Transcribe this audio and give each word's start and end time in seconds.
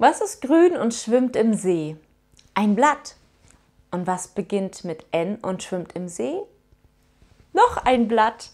Was 0.00 0.20
ist 0.20 0.42
grün 0.42 0.76
und 0.76 0.94
schwimmt 0.94 1.34
im 1.34 1.54
See? 1.54 1.96
Ein 2.54 2.76
Blatt. 2.76 3.16
Und 3.90 4.06
was 4.06 4.28
beginnt 4.28 4.84
mit 4.84 5.04
N 5.10 5.38
und 5.42 5.64
schwimmt 5.64 5.94
im 5.96 6.08
See? 6.08 6.38
Noch 7.52 7.78
ein 7.78 8.06
Blatt. 8.06 8.50